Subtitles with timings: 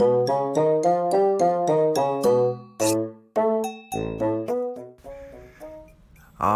[0.00, 0.04] あ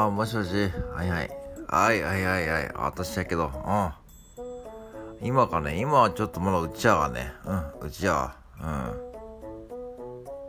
[0.05, 0.51] あ、もしもし。
[0.95, 1.31] はいはい。
[1.67, 2.71] はいはいはいはい。
[2.77, 3.49] 私だけど、う
[5.25, 5.27] ん。
[5.27, 7.33] 今かね、今はちょっとまだうちやがね。
[7.45, 8.33] うん、うちや。
[8.63, 8.93] うん。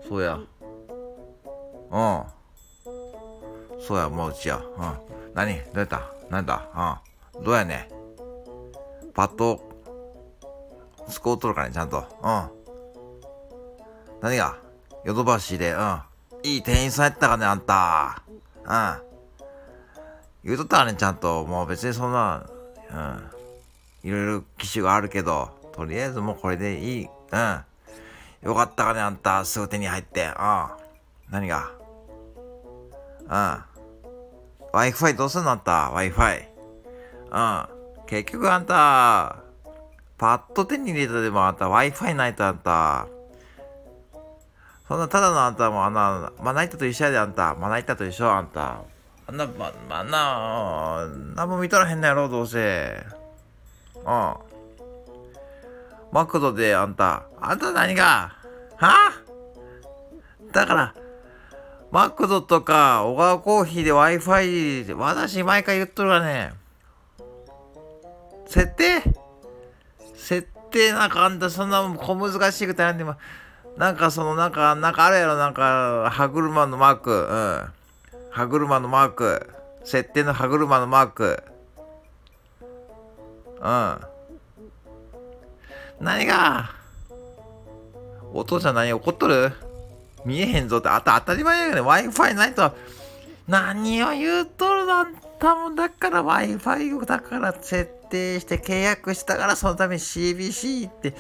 [0.08, 0.36] そうや。
[0.36, 0.48] うん。
[3.82, 4.58] そうや、もううちや。
[4.58, 4.64] うん。
[5.34, 5.56] 何？
[5.56, 6.04] どうやった？
[6.30, 7.02] なんだ？
[7.36, 7.44] うん。
[7.44, 7.90] どうやね
[9.16, 9.60] パッと、
[11.08, 11.98] スコーとるかね、ちゃんと。
[11.98, 12.63] うん。
[14.24, 14.56] 何が？
[15.04, 16.00] ヨドバシで、うん。
[16.44, 18.24] いい店員さんやったかね、あんた。
[18.64, 19.02] うん。
[20.46, 21.44] 言うとったらね、ちゃんと。
[21.44, 22.46] もう別にそんな、
[22.90, 24.10] うん。
[24.10, 27.08] いろいろ機種があるけど、とりあえずもうこれでいい。
[27.34, 27.64] うん。
[28.44, 29.44] よかったかね、あんた。
[29.44, 30.28] すぐ手に入って。
[30.28, 30.68] うん。
[31.30, 31.72] 何が？
[33.24, 33.30] うん。
[34.72, 36.46] Wi-Fi どうすんのあんた ?Wi-Fi。
[37.30, 38.06] うん。
[38.06, 39.36] 結局あんた、
[40.18, 43.08] パッと手に入れたでもあんた Wi-Fi ないとあんた。
[44.94, 47.56] そんなただのあんたもあんな、まな板と一緒やであんた。
[47.56, 48.82] まな板と一緒あんた。
[49.26, 53.04] あんな、ま、まな、なんも見とらへんのやろ、どうせ。
[53.96, 54.34] うん。
[56.12, 58.36] マクドであんた、あんた何が？
[58.78, 59.14] は？
[60.52, 60.94] だから、
[61.90, 66.54] マクドとか、小川コーヒーで Wi-Fi、私毎回言っとるがね、
[68.46, 69.02] 設定？
[70.14, 73.16] 設定なんかあんたそんな小難しいことやんでも、
[73.78, 77.66] なんかそのなんか、なんかあるやろ、なんか、歯車のマーク、うん。
[78.30, 79.50] 歯車のマーク。
[79.84, 81.44] 設定の歯車のマーク。
[83.62, 83.98] うん。
[86.00, 86.72] 何が？
[88.34, 89.54] お父ちゃん何怒っとる？
[90.26, 92.72] 見えへんぞってあた当たり前やけど Wi-Fi ないと
[93.48, 101.14] 何を言うとるのあんたもだから Wi-Fi だから設定して契約したからそのために CBC って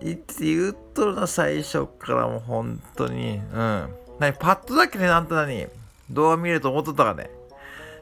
[0.00, 5.66] って言うとるの最初からもう本当にうん何パッとだけであんた何
[6.10, 7.30] 動画見れると思っとったかね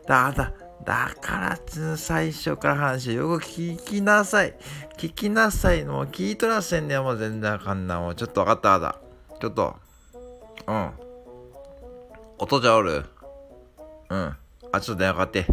[0.06, 0.52] だあんた
[0.84, 4.54] だから最初から話よく聞きなさい。
[4.98, 5.84] 聞きなさい。
[5.84, 6.98] もう聞いとらせんね。
[6.98, 8.00] もう全然あかんな。
[8.00, 8.98] もうちょっとわかっただ。
[9.40, 9.76] ちょっと。
[10.66, 10.90] うん。
[12.36, 13.04] お父ちゃおる？
[14.10, 14.36] うん。
[14.72, 15.46] あ、ちょっと電話かかって。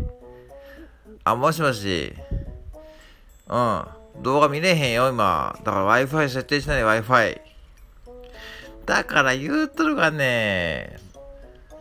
[1.24, 2.16] あ、もしもし。
[3.48, 3.86] うん。
[4.22, 5.58] 動画見れへんよ、今。
[5.64, 7.42] だから Wi-Fi 設定しないで Wi-Fi。
[8.86, 10.98] だから言うとるがね、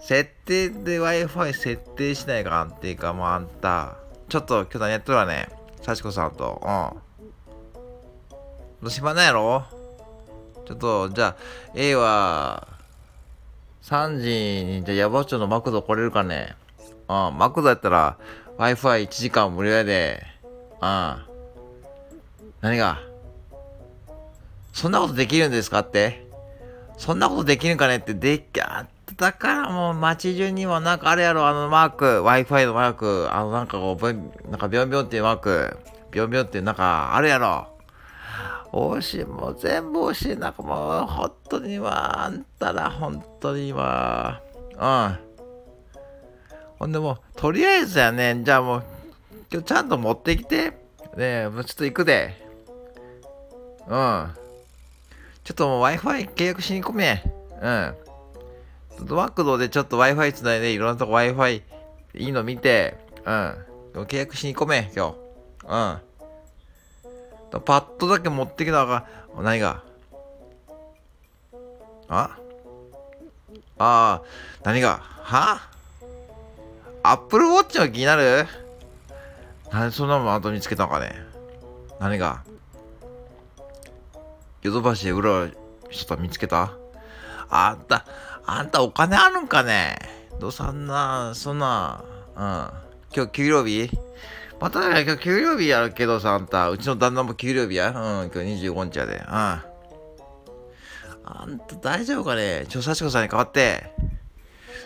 [0.00, 3.97] 設定で Wi-Fi 設定しないかんっていうか、もうあんた、
[4.28, 5.48] ちょっと今日何やっとるわね。
[5.82, 6.60] 幸子さんと。
[6.62, 6.98] うん。
[8.82, 9.65] どう暇なんやろ？
[10.66, 11.37] ちょっと、じゃあ、
[11.75, 12.69] A は、
[13.82, 16.54] 3時に、じゃあ、矢場町のマクド来れるかね？
[17.09, 18.19] うん、マクドやったら、
[18.59, 20.22] Wi-Fi1 時間無料やで。
[20.81, 21.28] うん。
[22.60, 22.98] 何が？
[24.72, 26.26] そんなことできるんですかって？
[26.96, 28.86] そんなことできるんかねって、でっか
[29.16, 34.12] だからもう街中にはなんかあれやろ、あのマーク、Wi-Fi のマーク、あのなんかこう、
[34.50, 35.78] なんかビョンビョンっていうマーク、
[36.10, 37.68] ビョンビョンっていうなんかあるやろ。
[38.70, 40.36] 惜しい、もう全部惜しい。
[40.36, 44.41] なんかもう、本当に今、あんたら、本当に今、
[44.74, 45.18] うん。
[46.78, 48.84] ほんでもう、とりあえずやね、じゃあもう、
[49.50, 50.70] 今日ちゃんと持ってきて。
[50.70, 50.76] ね
[51.16, 52.47] え、もうちょっと行くで。
[53.88, 54.31] うん。
[55.44, 57.22] ちょっともう Wi-Fi 契約しに込め。
[57.60, 57.94] うん。
[59.09, 61.62] マクドでちょっと Wi-Fi つないで、いろんなとこ Wi-Fi
[62.15, 63.56] いいの見て、うん。
[63.94, 65.16] 契約しに込め、今日。
[65.65, 67.60] うん。
[67.60, 69.06] パッとだけ持ってきたが、
[69.41, 69.82] 何が？
[72.09, 72.38] あ？
[73.78, 74.22] ああ、
[74.65, 75.00] 何が？
[75.22, 75.60] は？
[77.03, 78.47] アップルウォッチの気になる？
[79.72, 79.93] 何？
[79.93, 81.15] そんなもん後見つけたのかね
[82.00, 82.43] 何が？
[84.62, 85.54] ヨドバシでうろう
[85.86, 86.72] ろした見つけた？
[87.48, 88.04] あんた、
[88.44, 89.96] あんたお金あるんかね？
[90.41, 92.04] どうそんな、そんな、
[92.36, 92.42] うん。
[93.14, 93.91] 今日給料日？
[94.60, 97.91] またね、今日給料日やるけどさ、あんた、うちの旦那も給料日や。
[97.91, 99.16] うん、今日25日やで。
[99.16, 99.24] うん。
[99.30, 99.62] あ
[101.47, 102.66] んた大丈夫かね？
[102.68, 103.92] ちょ、幸子さんに代わって。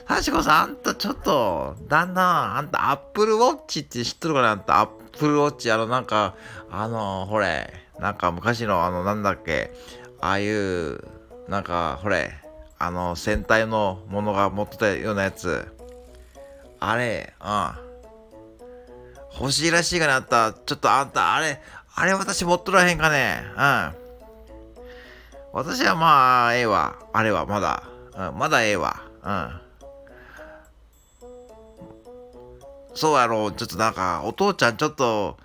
[0.07, 6.35] 幸子さん、あんたちょっと、旦那、あんたアップルウォッチって知っとるかなあんたアップルウォッチ、あの、なんか、
[6.71, 9.71] あの、ほれ、なんか昔の、あの、なんだっけ、
[10.21, 10.99] ああいう、
[11.47, 12.33] なんか、ほれ、
[12.77, 15.73] あの、戦隊のものが持ってたようなやつ。
[16.81, 19.39] あれ、うん。
[19.41, 20.53] 欲しいらしいかなあんた。
[20.53, 21.61] ちょっとあんた、あれ、
[21.95, 23.95] あれ私持っとらへんかねうん。
[25.53, 26.97] 私はまあ、ええわ。
[27.13, 27.85] あれは、まだ。
[28.17, 29.01] うん、まだええわ。
[29.23, 29.61] うん。
[32.95, 33.53] そうやろう。
[33.53, 35.37] ちょっとなんか、お父ちゃんちょっと、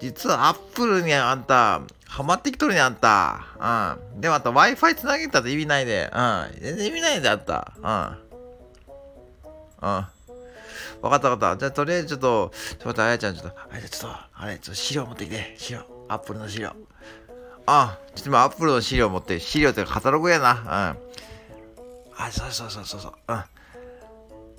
[0.00, 3.96] 実はアップルにあんた、ハマってきとるねあんた。
[4.14, 4.20] うん。
[4.20, 6.10] でもあと Wi-Fi つなげたって意味ないで。
[6.14, 6.54] うん。
[6.60, 7.72] 全然意味ないであった。
[7.76, 7.82] うん。
[7.82, 7.86] う
[9.90, 10.06] ん。
[11.02, 11.56] わかったわかった。
[11.56, 15.54] じゃあとりあえずちょっと、ちょっと待って、あやちゃんちょっと、あやちゃん、ちょっと、あれ、ちょっと資料持ってきて。
[15.58, 15.80] 資料。
[16.08, 16.72] アップルの資料。
[17.66, 20.52] あ、ちょっと今アップルの資料持って、資料ってカタログやな。
[20.52, 20.54] う
[22.16, 22.18] ん。
[22.20, 23.12] あ、そうそうそうそうそう。
[23.28, 23.44] うん。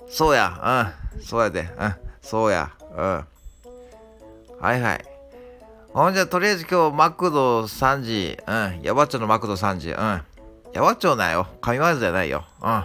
[0.08, 0.94] そうや。
[1.16, 1.22] うん。
[1.22, 1.68] そうやで。
[1.78, 1.94] うん。
[2.22, 2.70] そうや。
[2.92, 2.98] うん。
[4.60, 5.09] はいはい。
[5.92, 8.38] ほんじゃ、とりあえず今日、マクド3時。
[8.46, 8.80] うん。
[8.82, 9.90] ヤバッチョのマクド3時。
[9.90, 9.96] うん。
[9.96, 11.48] ヤバッチョなよ。
[11.60, 12.44] 神ワイズじゃないよ。
[12.62, 12.84] うん。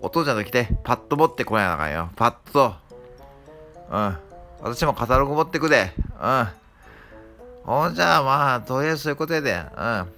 [0.00, 2.08] お父ちゃんと来て、パッと持ってこないなあかんよ。
[2.16, 2.74] パッと。
[3.90, 4.16] うん。
[4.62, 5.92] 私もカタログ持ってくで。
[6.18, 6.48] うん。
[7.64, 9.52] ほんじゃ、まあ、とりあえずそういうことやで。
[9.52, 10.08] うん。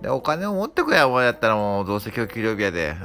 [0.00, 2.96] で、お金を持ってくや、もうやったらもう、どうせ今日給料日やで。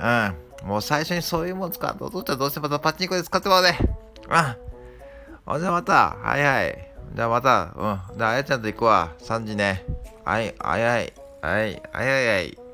[0.64, 0.68] うん。
[0.70, 3.70] もう最初にそういうもん使って、お父ちゃんどうせまたパチンコで使ってもらうで。
[3.70, 3.76] うん。
[5.46, 6.89] ほんじゃまた、はいはい。
[7.16, 8.18] じゃあまた、うん。
[8.18, 9.12] じゃあ、あやちゃんと行くわ。
[9.20, 9.84] 3時ね。
[10.24, 11.14] はい、あいはい。
[11.42, 12.69] はい、あいはいはい。